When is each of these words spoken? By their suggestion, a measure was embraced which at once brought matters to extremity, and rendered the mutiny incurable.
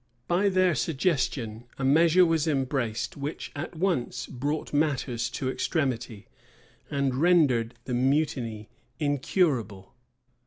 By 0.27 0.49
their 0.49 0.73
suggestion, 0.73 1.65
a 1.77 1.85
measure 1.85 2.25
was 2.25 2.47
embraced 2.47 3.17
which 3.17 3.51
at 3.55 3.75
once 3.75 4.25
brought 4.25 4.73
matters 4.73 5.29
to 5.29 5.47
extremity, 5.47 6.25
and 6.89 7.13
rendered 7.13 7.75
the 7.85 7.93
mutiny 7.93 8.67
incurable. 8.99 9.93